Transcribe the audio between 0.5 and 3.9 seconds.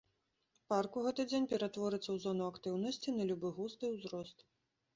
Парк у гэты дзень ператворыцца ў зону актыўнасці на любы густ